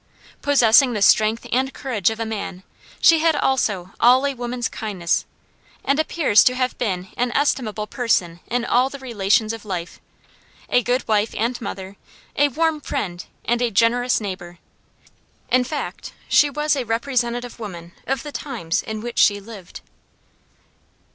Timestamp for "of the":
18.07-18.31